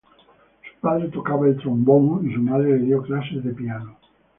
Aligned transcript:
Su 0.63 0.79
padre 0.81 1.09
tocaba 1.09 1.45
el 1.45 1.57
trombón 1.57 2.27
y 2.27 2.33
su 2.33 2.41
madre 2.41 2.71
le 2.79 2.85
dio 2.87 3.03
clases 3.03 3.43
de 3.43 3.53
piano. 3.53 3.97